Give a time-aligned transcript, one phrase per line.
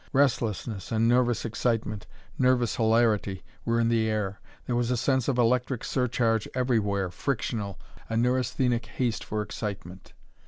[0.13, 2.07] Restlessness and nervous excitement,
[2.39, 4.41] nervous hilarity were in the air.
[4.65, 10.13] There was a sense of electric surcharge everywhere, frictional, a neurasthenic haste for excitement.